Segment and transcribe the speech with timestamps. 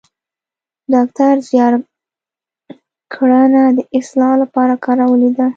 [0.93, 1.73] ډاکتر زیار
[3.13, 5.47] ګړنه د اصطلاح لپاره کارولې ده